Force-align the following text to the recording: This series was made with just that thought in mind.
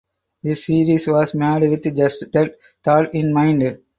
This 0.41 0.65
series 0.65 1.07
was 1.07 1.35
made 1.35 1.69
with 1.69 1.83
just 1.95 2.31
that 2.31 2.57
thought 2.83 3.13
in 3.13 3.31
mind. 3.31 3.81